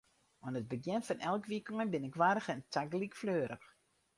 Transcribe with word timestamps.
Oan 0.43 0.57
it 0.59 0.69
begjin 0.73 1.05
fan 1.07 1.23
elk 1.31 1.43
wykein 1.51 1.91
bin 1.91 2.07
ik 2.09 2.19
warch 2.21 2.49
en 2.53 2.61
tagelyk 2.73 3.15
fleurich. 3.21 3.67